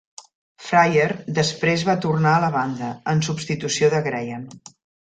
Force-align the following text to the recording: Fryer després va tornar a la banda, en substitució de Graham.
Fryer 0.69 1.05
després 1.41 1.85
va 1.91 1.97
tornar 2.07 2.35
a 2.39 2.43
la 2.47 2.51
banda, 2.59 2.91
en 3.15 3.25
substitució 3.31 3.97
de 3.97 4.07
Graham. 4.11 4.53